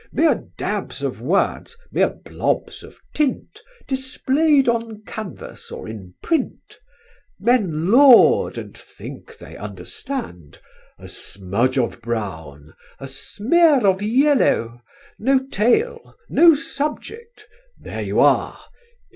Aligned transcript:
Mere 0.11 0.47
dabs 0.57 1.03
of 1.03 1.21
words, 1.21 1.77
mere 1.91 2.09
blobs 2.09 2.81
of 2.81 2.97
tint, 3.13 3.61
Displayed 3.87 4.67
on 4.67 5.03
canvas 5.03 5.69
or 5.69 5.87
in 5.87 6.15
print, 6.23 6.79
Men 7.39 7.91
laud, 7.91 8.57
and 8.57 8.75
think 8.75 9.37
they 9.37 9.55
understand. 9.55 10.57
"A 10.97 11.07
smudge 11.07 11.77
of 11.77 12.01
brown, 12.01 12.73
a 12.97 13.07
smear 13.07 13.85
of 13.85 14.01
yellow, 14.01 14.81
No 15.19 15.37
tale, 15.45 16.15
no 16.29 16.55
subject, 16.55 17.45
there 17.77 18.01
you 18.01 18.19
are! 18.19 18.59